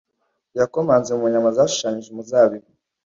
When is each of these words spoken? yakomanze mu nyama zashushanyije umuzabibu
yakomanze 0.59 1.11
mu 1.19 1.25
nyama 1.33 1.49
zashushanyije 1.57 2.07
umuzabibu 2.11 2.69